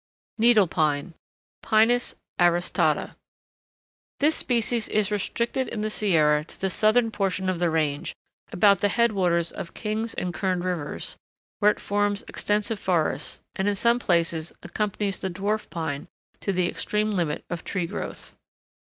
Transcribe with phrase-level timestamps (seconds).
[0.39, 1.13] NEEDLE PINE
[1.61, 3.15] (Pinus aristata)
[4.19, 8.15] This species is restricted in the Sierra to the southern portion of the range,
[8.51, 11.17] about the head waters of Kings and Kern rivers,
[11.59, 16.07] where it forms extensive forests, and in some places accompanies the Dwarf Pine
[16.39, 18.35] to the extreme limit of tree growth.